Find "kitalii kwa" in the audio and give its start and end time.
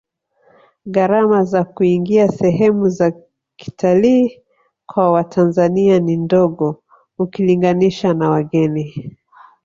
3.55-5.11